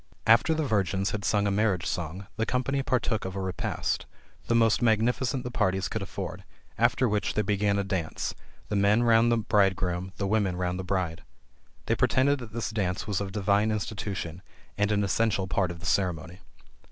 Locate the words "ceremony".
15.85-16.39